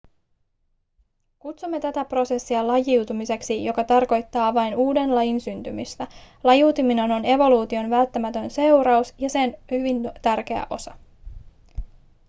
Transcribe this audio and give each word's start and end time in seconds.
kutsumme 1.39 1.79
tätä 1.79 2.05
prosessia 2.05 2.67
lajiutumiseksi 2.67 3.65
joka 3.65 3.83
tarkoittaa 3.83 4.53
vain 4.53 4.75
uuden 4.75 5.15
lajin 5.15 5.41
syntymistä 5.41 6.07
lajiutuminen 6.43 7.11
on 7.11 7.25
evoluution 7.25 7.89
välttämätön 7.89 8.49
seuraus 8.49 9.13
ja 9.17 9.29
sen 9.29 9.57
hyvin 9.71 10.11
tärkeä 10.21 10.67
osa 10.69 10.97